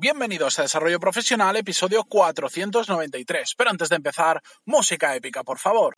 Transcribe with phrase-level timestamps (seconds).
[0.00, 3.54] Bienvenidos a Desarrollo Profesional, episodio 493.
[3.58, 5.96] Pero antes de empezar, música épica, por favor.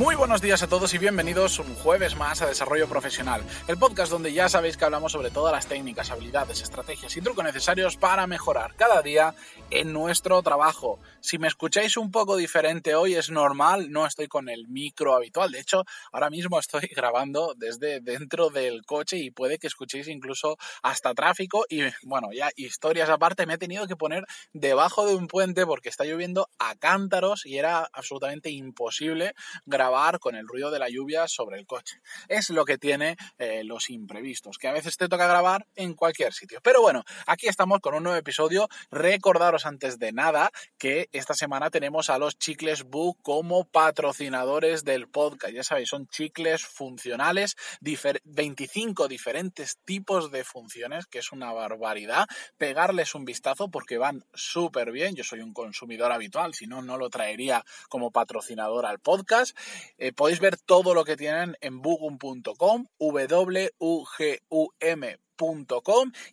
[0.00, 4.10] Muy buenos días a todos y bienvenidos un jueves más a Desarrollo Profesional, el podcast
[4.10, 8.26] donde ya sabéis que hablamos sobre todas las técnicas, habilidades, estrategias y trucos necesarios para
[8.26, 9.34] mejorar cada día
[9.68, 11.00] en nuestro trabajo.
[11.20, 15.52] Si me escucháis un poco diferente hoy es normal, no estoy con el micro habitual,
[15.52, 20.56] de hecho ahora mismo estoy grabando desde dentro del coche y puede que escuchéis incluso
[20.82, 24.24] hasta tráfico y bueno, ya historias aparte me he tenido que poner
[24.54, 29.34] debajo de un puente porque está lloviendo a cántaros y era absolutamente imposible
[29.66, 29.89] grabar
[30.20, 32.00] con el ruido de la lluvia sobre el coche.
[32.28, 36.32] Es lo que tiene eh, los imprevistos, que a veces te toca grabar en cualquier
[36.32, 36.60] sitio.
[36.62, 38.68] Pero bueno, aquí estamos con un nuevo episodio.
[38.92, 45.08] Recordaros antes de nada que esta semana tenemos a los Chicles Book como patrocinadores del
[45.08, 45.54] podcast.
[45.54, 52.28] Ya sabéis, son chicles funcionales, 25 diferentes tipos de funciones, que es una barbaridad.
[52.58, 55.16] Pegarles un vistazo porque van súper bien.
[55.16, 59.56] Yo soy un consumidor habitual, si no, no lo traería como patrocinador al podcast.
[59.98, 63.70] Eh, podéis ver todo lo que tienen en bugum.com, w-u-g-u-m.com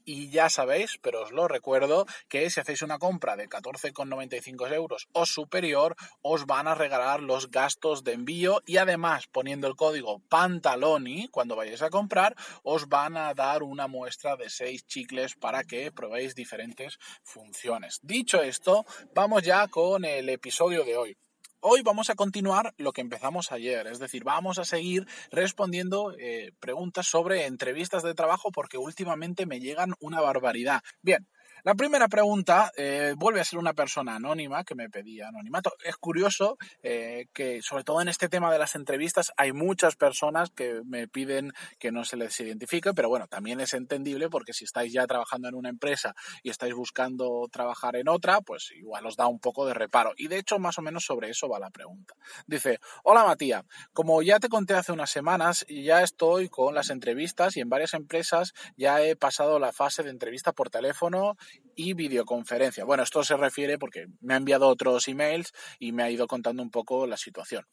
[0.04, 5.08] y ya sabéis, pero os lo recuerdo, que si hacéis una compra de 14,95 euros
[5.14, 10.20] o superior, os van a regalar los gastos de envío y además poniendo el código
[10.28, 15.64] Pantaloni cuando vayáis a comprar, os van a dar una muestra de 6 chicles para
[15.64, 18.00] que probéis diferentes funciones.
[18.02, 21.18] Dicho esto, vamos ya con el episodio de hoy.
[21.60, 26.52] Hoy vamos a continuar lo que empezamos ayer, es decir, vamos a seguir respondiendo eh,
[26.60, 30.82] preguntas sobre entrevistas de trabajo porque últimamente me llegan una barbaridad.
[31.02, 31.28] Bien,
[31.68, 35.74] la primera pregunta eh, vuelve a ser una persona anónima que me pedía anonimato.
[35.84, 40.50] Es curioso eh, que, sobre todo en este tema de las entrevistas, hay muchas personas
[40.50, 44.64] que me piden que no se les identifique, pero bueno, también es entendible porque si
[44.64, 49.18] estáis ya trabajando en una empresa y estáis buscando trabajar en otra, pues igual os
[49.18, 50.14] da un poco de reparo.
[50.16, 52.14] Y de hecho, más o menos sobre eso va la pregunta.
[52.46, 57.58] Dice, hola Matías, como ya te conté hace unas semanas, ya estoy con las entrevistas
[57.58, 61.36] y en varias empresas ya he pasado la fase de entrevista por teléfono
[61.76, 62.84] y videoconferencia.
[62.86, 66.64] Bueno, esto se refiere porque me ha enviado otros emails y me ha ido contando
[66.64, 67.66] un poco la situación.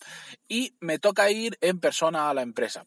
[0.47, 2.85] Y me toca ir en persona a la empresa.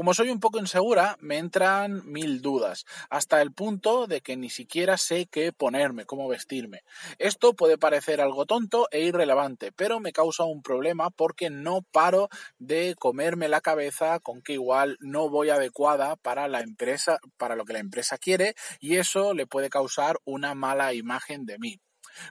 [0.00, 4.48] Como soy un poco insegura, me entran mil dudas, hasta el punto de que ni
[4.48, 6.84] siquiera sé qué ponerme, cómo vestirme.
[7.18, 12.30] Esto puede parecer algo tonto e irrelevante, pero me causa un problema porque no paro
[12.58, 17.66] de comerme la cabeza con que igual no voy adecuada para la empresa, para lo
[17.66, 21.78] que la empresa quiere, y eso le puede causar una mala imagen de mí.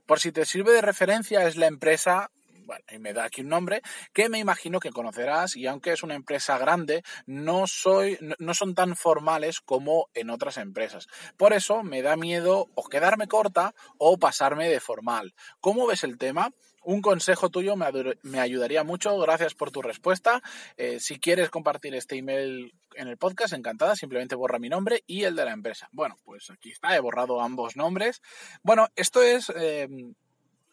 [0.07, 2.31] Por si te sirve de referencia, es la empresa
[2.69, 3.81] bueno, y me da aquí un nombre,
[4.13, 8.75] que me imagino que conocerás y aunque es una empresa grande, no, soy, no son
[8.75, 11.07] tan formales como en otras empresas.
[11.35, 15.33] Por eso me da miedo o quedarme corta o pasarme de formal.
[15.59, 16.51] ¿Cómo ves el tema?
[16.83, 19.17] Un consejo tuyo me, ayudaría mucho.
[19.17, 20.43] Gracias por tu respuesta.
[20.77, 23.95] Eh, si quieres compartir este email en el podcast, encantada.
[23.95, 25.89] Simplemente borra mi nombre y el de la empresa.
[25.91, 26.95] Bueno, pues aquí está.
[26.95, 28.21] He borrado ambos nombres.
[28.61, 29.51] Bueno, esto es...
[29.55, 29.87] Eh,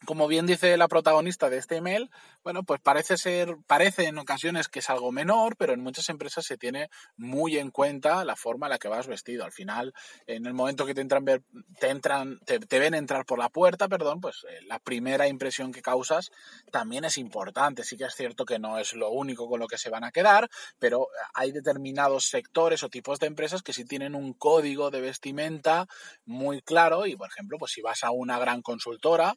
[0.05, 2.11] como bien dice la protagonista de este email,
[2.45, 6.45] bueno, pues parece ser, parece en ocasiones que es algo menor, pero en muchas empresas
[6.45, 9.45] se tiene muy en cuenta la forma en la que vas vestido.
[9.45, 9.95] Al final,
[10.27, 14.21] en el momento que te entran, te entran, te, ven entrar por la puerta, perdón,
[14.21, 16.31] pues eh, la primera impresión que causas
[16.71, 17.83] también es importante.
[17.83, 20.13] Sí que es cierto que no es lo único con lo que se van a
[20.13, 25.01] quedar, pero hay determinados sectores o tipos de empresas que sí tienen un código de
[25.01, 25.87] vestimenta
[26.25, 29.35] muy claro y, por ejemplo, pues si vas a una gran consultora,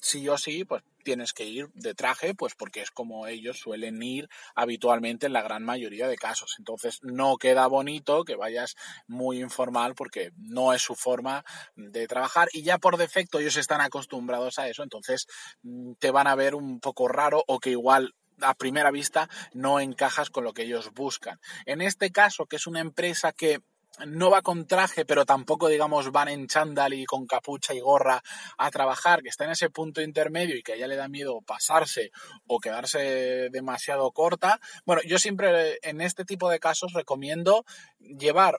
[0.00, 4.02] sí o sí, pues tienes que ir de traje, pues porque es como ellos suelen
[4.02, 6.56] ir habitualmente en la gran mayoría de casos.
[6.58, 8.76] Entonces no queda bonito que vayas
[9.06, 11.44] muy informal porque no es su forma
[11.76, 15.26] de trabajar y ya por defecto ellos están acostumbrados a eso, entonces
[15.62, 19.80] mm, te van a ver un poco raro o que igual a primera vista no
[19.80, 21.40] encajas con lo que ellos buscan.
[21.66, 23.60] En este caso, que es una empresa que
[24.06, 28.22] no va con traje, pero tampoco, digamos, van en chándal y con capucha y gorra
[28.56, 31.40] a trabajar, que está en ese punto intermedio y que a ella le da miedo
[31.42, 32.10] pasarse
[32.46, 34.60] o quedarse demasiado corta.
[34.84, 37.64] Bueno, yo siempre en este tipo de casos recomiendo
[37.98, 38.58] llevar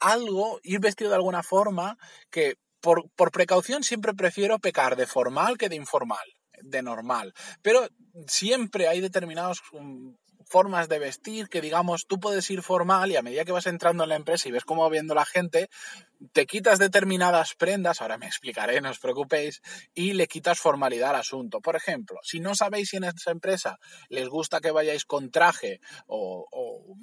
[0.00, 1.98] algo, ir vestido de alguna forma
[2.30, 6.26] que por, por precaución siempre prefiero pecar de formal que de informal
[6.62, 7.34] de normal.
[7.62, 7.86] Pero
[8.26, 10.10] siempre hay determinados mm,
[10.48, 14.02] formas de vestir que digamos tú puedes ir formal y a medida que vas entrando
[14.04, 15.68] en la empresa y ves cómo va viendo la gente,
[16.32, 19.62] te quitas determinadas prendas, ahora me explicaré, no os preocupéis,
[19.94, 21.60] y le quitas formalidad al asunto.
[21.60, 23.78] Por ejemplo, si no sabéis si en esa empresa
[24.08, 26.46] les gusta que vayáis con traje o,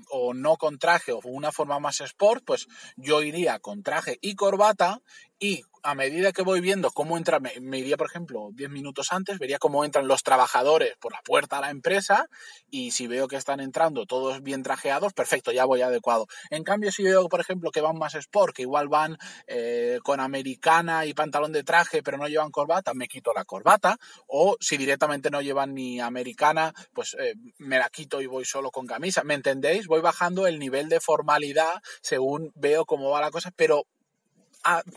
[0.10, 4.36] o no con traje o una forma más sport, pues yo iría con traje y
[4.36, 5.02] corbata
[5.40, 9.38] y a medida que voy viendo cómo entra, me, iría, por ejemplo, 10 minutos antes,
[9.38, 12.26] vería cómo entran los trabajadores por la puerta a la empresa
[12.72, 16.26] y si veo que están entrando todos bien trajeados, perfecto, ya voy adecuado.
[16.50, 19.05] En cambio, si veo, por ejemplo, que van más sport, que igual van
[19.48, 23.98] eh, con americana y pantalón de traje, pero no llevan corbata, me quito la corbata.
[24.28, 28.72] O si directamente no llevan ni americana, pues eh, me la quito y voy solo
[28.72, 29.24] con camisa.
[29.24, 29.88] ¿Me entendéis?
[29.88, 33.86] Voy bajando el nivel de formalidad según veo cómo va la cosa, pero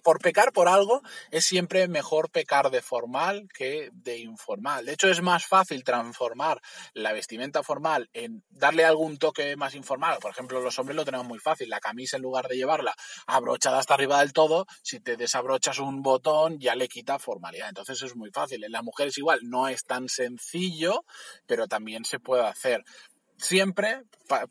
[0.02, 4.86] por pecar por algo es siempre mejor pecar de formal que de informal.
[4.86, 6.60] De hecho, es más fácil transformar
[6.94, 10.18] la vestimenta formal en darle algún toque más informal.
[10.20, 11.68] Por ejemplo, los hombres lo tenemos muy fácil.
[11.68, 12.94] La camisa, en lugar de llevarla
[13.26, 17.68] abrochada hasta arriba del todo, si te desabrochas un botón, ya le quita formalidad.
[17.68, 18.64] Entonces es muy fácil.
[18.64, 21.04] En las mujeres igual no es tan sencillo,
[21.46, 22.84] pero también se puede hacer
[23.38, 24.02] siempre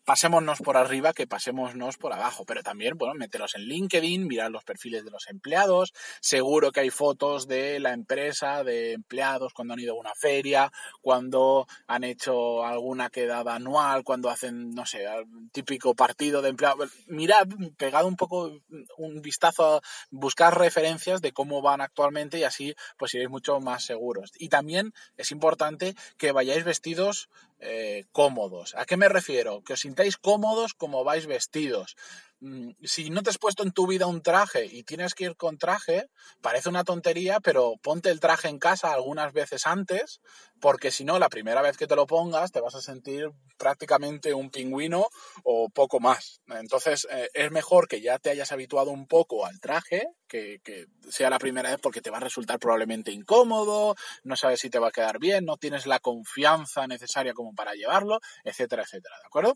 [0.06, 4.64] pasémonos por arriba que pasémonos por abajo, pero también, bueno, meteros en LinkedIn, mirar los
[4.64, 9.80] perfiles de los empleados, seguro que hay fotos de la empresa, de empleados cuando han
[9.80, 15.06] ido a una feria, cuando han hecho alguna quedada anual, cuando hacen, no sé,
[15.52, 16.92] típico partido de empleados.
[17.08, 17.48] Mirad,
[17.78, 18.52] pegad un poco
[18.98, 24.32] un vistazo, buscar referencias de cómo van actualmente y así pues iréis mucho más seguros.
[24.40, 27.30] Y también es importante que vayáis vestidos
[27.60, 28.76] eh, cómodos.
[28.76, 29.64] ¿A qué me refiero?
[29.64, 31.96] Que os sintáis cómodos como vais vestidos.
[32.40, 35.36] Mm, si no te has puesto en tu vida un traje y tienes que ir
[35.36, 36.08] con traje,
[36.42, 40.22] parece una tontería, pero ponte el traje en casa algunas veces antes,
[40.60, 44.36] porque si no, la primera vez que te lo pongas te vas a sentir prácticamente
[44.36, 45.08] un pingüino
[45.44, 46.42] o poco más.
[46.48, 50.86] Entonces, eh, es mejor que ya te hayas habituado un poco al traje, que, que
[51.10, 54.78] sea la primera vez porque te va a resultar probablemente incómodo, no sabes si te
[54.80, 59.26] va a quedar bien, no tienes la confianza necesaria como para llevarlo, etcétera, etcétera, ¿de
[59.26, 59.56] acuerdo?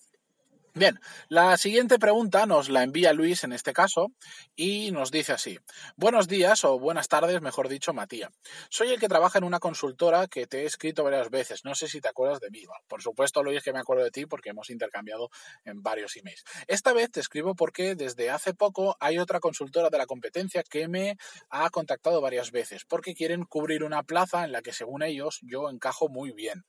[0.74, 4.14] Bien, la siguiente pregunta nos la envía Luis en este caso
[4.56, 5.60] y nos dice así.
[5.98, 8.32] Buenos días o buenas tardes, mejor dicho, Matías.
[8.70, 11.66] Soy el que trabaja en una consultora que te he escrito varias veces.
[11.66, 12.64] No sé si te acuerdas de mí.
[12.88, 15.30] Por supuesto, Luis, que me acuerdo de ti porque hemos intercambiado
[15.66, 16.46] en varios emails.
[16.68, 20.88] Esta vez te escribo porque desde hace poco hay otra consultora de la competencia que
[20.88, 21.18] me
[21.50, 25.70] ha contactado varias veces porque quieren cubrir una plaza en la que según ellos yo
[25.70, 26.64] encajo muy bien.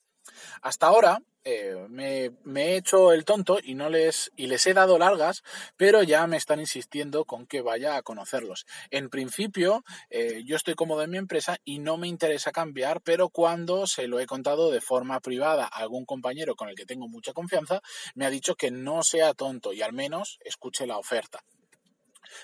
[0.62, 4.98] Hasta ahora eh, me, he hecho el tonto y no les y les he dado
[4.98, 5.42] largas,
[5.76, 8.64] pero ya me están insistiendo con que vaya a conocerlos.
[8.90, 13.28] En principio, eh, yo estoy cómodo en mi empresa y no me interesa cambiar, pero
[13.28, 17.08] cuando se lo he contado de forma privada a algún compañero con el que tengo
[17.08, 17.80] mucha confianza,
[18.14, 21.40] me ha dicho que no sea tonto y al menos escuche la oferta.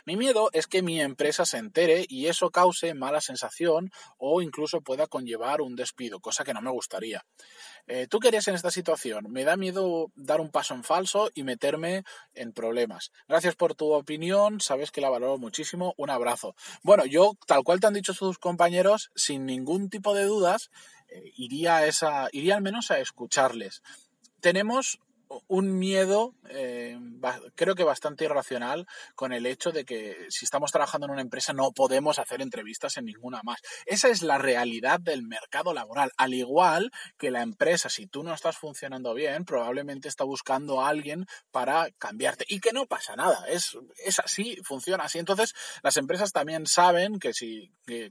[0.05, 4.81] Mi miedo es que mi empresa se entere y eso cause mala sensación o incluso
[4.81, 7.25] pueda conllevar un despido, cosa que no me gustaría.
[7.87, 9.26] Eh, ¿Tú qué harías en esta situación?
[9.31, 12.05] Me da miedo dar un paso en falso y meterme
[12.35, 13.12] en problemas.
[13.29, 15.94] Gracias por tu opinión, sabes que la valoro muchísimo.
[15.96, 16.55] Un abrazo.
[16.82, 20.70] Bueno, yo, tal cual te han dicho sus compañeros, sin ningún tipo de dudas,
[21.08, 23.82] eh, iría, esa, iría al menos a escucharles.
[24.40, 25.00] Tenemos
[25.46, 26.98] un miedo, eh,
[27.54, 31.52] creo que bastante irracional, con el hecho de que si estamos trabajando en una empresa
[31.52, 33.60] no podemos hacer entrevistas en ninguna más.
[33.86, 36.12] Esa es la realidad del mercado laboral.
[36.16, 40.88] Al igual que la empresa, si tú no estás funcionando bien, probablemente está buscando a
[40.88, 42.44] alguien para cambiarte.
[42.49, 43.44] Y que no pasa nada.
[43.49, 45.18] Es, es así, funciona así.
[45.18, 48.11] Entonces, las empresas también saben que si que,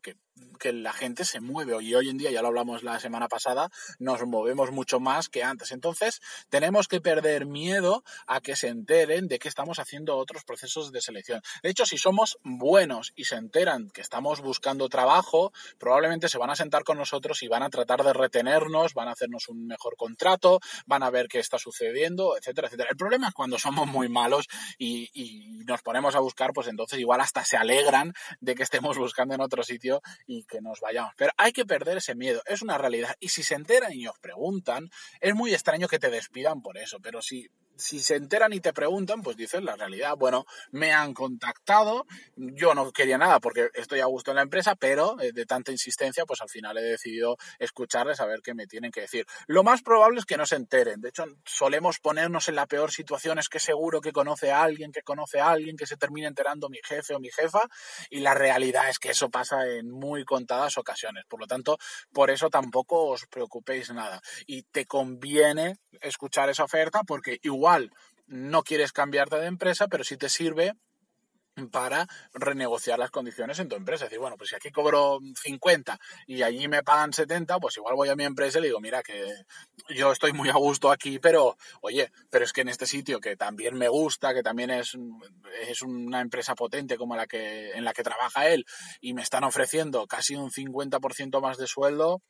[0.60, 1.82] que la gente se mueve.
[1.84, 3.70] Y hoy en día, ya lo hablamos la semana pasada,
[4.00, 5.72] nos movemos mucho más que antes.
[5.72, 10.92] Entonces, tenemos que perder miedo a que se enteren de que estamos haciendo otros procesos
[10.92, 11.42] de selección.
[11.64, 16.50] De hecho, si somos buenos y se enteran que estamos buscando trabajo, probablemente se van
[16.50, 19.96] a sentar con nosotros y van a tratar de retenernos, van a hacernos un mejor
[19.96, 22.90] contrato, van a ver qué está sucediendo, etcétera, etcétera.
[22.92, 25.08] El problema es cuando somos muy malos y,
[25.66, 29.42] nos ponemos a buscar, pues entonces igual hasta se alegran de que estemos buscando en
[29.42, 31.14] otro sitio y que nos vayamos.
[31.18, 33.16] Pero hay que perder ese miedo, es una realidad.
[33.20, 36.97] Y si se enteran y os preguntan, es muy extraño que te despidan por eso,
[37.02, 40.16] pero si si se enteran y te preguntan, pues dices la realidad.
[40.18, 42.06] Bueno, me han contactado,
[42.36, 45.72] yo no quería nada porque estoy a gusto en la empresa, pero eh, de tanta
[45.72, 49.26] insistencia, pues al final he decidido escucharles a ver qué me tienen que decir.
[49.48, 51.02] Lo más probable es que no se enteren.
[51.02, 54.92] De hecho, solemos ponernos en la peor situación, es que seguro que conoce a alguien,
[54.92, 57.62] que conoce a alguien, que se termine enterando mi jefe o mi jefa,
[58.10, 61.26] y la realidad es que eso pasa en muy contadas ocasiones.
[61.28, 61.78] Por lo tanto,
[62.12, 64.22] por eso tampoco os preocupéis nada.
[64.46, 67.67] Y te conviene escuchar esa oferta porque igual
[68.28, 70.74] no quieres cambiarte de empresa, pero si te sirve
[71.72, 74.06] para renegociar las condiciones en tu empresa.
[74.06, 75.98] Es decir, bueno, pues si aquí cobro 50
[76.28, 79.02] y allí me pagan 70, pues igual voy a mi empresa y le digo, mira,
[79.02, 79.34] que
[79.90, 83.36] yo estoy muy a gusto aquí, pero oye, pero es que en este sitio que
[83.36, 84.96] también me gusta, que también es,
[85.68, 88.66] es una empresa potente como la que, en la que trabaja él,
[89.02, 92.22] y me están ofreciendo casi un 50% más de sueldo,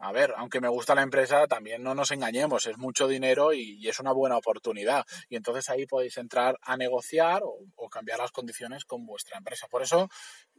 [0.00, 3.86] a ver, aunque me gusta la empresa, también no nos engañemos, es mucho dinero y,
[3.88, 5.04] es una buena oportunidad.
[5.28, 9.66] Y entonces ahí podéis entrar a negociar o, cambiar las condiciones con vuestra empresa.
[9.68, 10.08] Por eso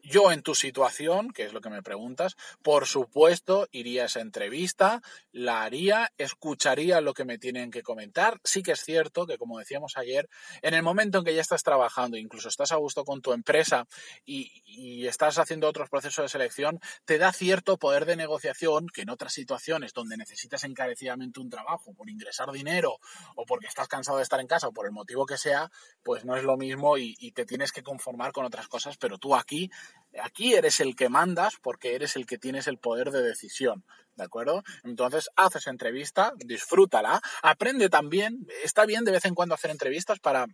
[0.03, 4.21] yo en tu situación, que es lo que me preguntas, por supuesto iría a esa
[4.21, 5.01] entrevista,
[5.31, 8.39] la haría, escucharía lo que me tienen que comentar.
[8.43, 10.29] Sí que es cierto que, como decíamos ayer,
[10.61, 13.87] en el momento en que ya estás trabajando, incluso estás a gusto con tu empresa
[14.25, 19.09] y, estás haciendo otros procesos de selección, te da cierto poder de negociación que en
[19.09, 22.99] otras situaciones donde necesitas encarecidamente un trabajo por ingresar dinero
[23.35, 25.71] o porque estás cansado de estar en casa o por el motivo que sea,
[26.03, 29.35] pues no es lo mismo y te tienes que conformar con otras cosas, pero tú
[29.35, 29.69] aquí
[30.21, 34.23] Aquí eres el que mandas porque eres el que tienes el poder de decisión, ¿de
[34.23, 34.63] acuerdo?
[34.83, 40.47] Entonces, haces entrevista, disfrútala, aprende también, está bien de vez en cuando hacer entrevistas para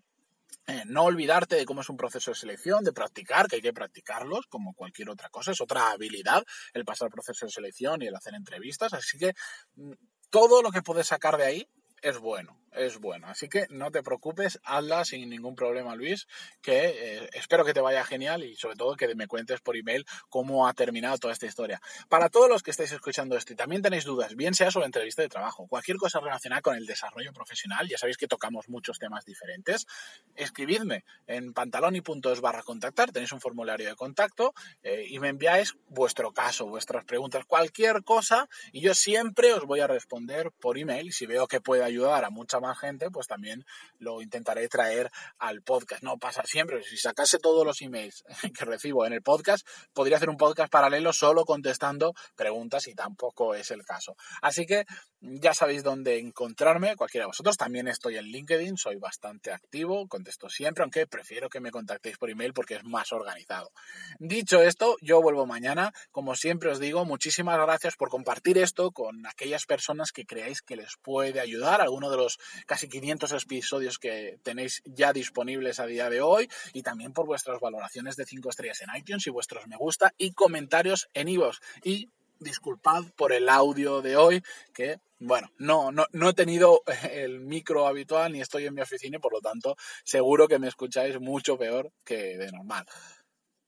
[0.68, 3.74] eh, no olvidarte de cómo es un proceso de selección, de practicar, que hay que
[3.74, 8.08] practicarlos como cualquier otra cosa, es otra habilidad el pasar el proceso de selección y
[8.08, 9.34] el hacer entrevistas, así que
[9.76, 9.92] mm,
[10.30, 11.68] todo lo que puedes sacar de ahí
[12.06, 13.26] es bueno, es bueno.
[13.26, 16.28] Así que no te preocupes, hazla sin ningún problema, Luis,
[16.62, 20.06] que eh, espero que te vaya genial y sobre todo que me cuentes por email
[20.30, 21.82] cómo ha terminado toda esta historia.
[22.08, 25.24] Para todos los que estáis escuchando esto y también tenéis dudas, bien sea sobre entrevista
[25.24, 29.26] de trabajo, cualquier cosa relacionada con el desarrollo profesional, ya sabéis que tocamos muchos temas
[29.26, 29.88] diferentes,
[30.36, 36.34] escribidme en pantaloni.es barra contactar, tenéis un formulario de contacto eh, y me enviáis vuestro
[36.34, 41.26] caso, vuestras preguntas, cualquier cosa y yo siempre os voy a responder por email si
[41.26, 43.66] veo que puede ayudar ayudar a mucha más gente, pues también
[44.00, 45.10] lo intentaré traer
[45.40, 46.04] al podcast.
[46.04, 48.24] No pasa siempre, si sacase todos los emails
[48.58, 53.56] que recibo en el podcast, podría hacer un podcast paralelo solo contestando preguntas y tampoco
[53.56, 54.16] es el caso.
[54.42, 54.86] Así que
[55.22, 57.58] ya sabéis dónde encontrarme, cualquiera de vosotros.
[57.58, 62.30] También estoy en LinkedIn, soy bastante activo, contesto siempre, aunque prefiero que me contactéis por
[62.30, 63.72] email porque es más organizado.
[64.20, 65.94] Dicho esto, yo vuelvo mañana.
[66.12, 70.76] Como siempre os digo, muchísimas gracias por compartir esto con aquellas personas que creáis que
[70.76, 76.10] les puede ayudar, alguno de los casi 500 episodios que tenéis ya disponibles a día
[76.10, 79.78] de hoy, y también por vuestras valoraciones de 5 estrellas en iTunes y vuestros me
[79.78, 81.60] gusta y comentarios en iVoox.
[81.84, 87.40] Y disculpad por el audio de hoy, que bueno, no, no, no he tenido el
[87.40, 91.20] micro habitual ni estoy en mi oficina y por lo tanto seguro que me escucháis
[91.20, 92.86] mucho peor que de normal.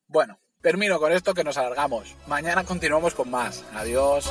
[0.08, 2.16] Bueno, termino con esto que nos alargamos.
[2.28, 3.64] Mañana continuamos con más.
[3.74, 4.30] Adiós.